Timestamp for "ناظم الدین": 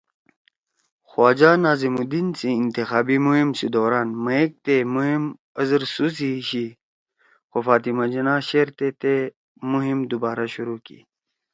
1.63-2.27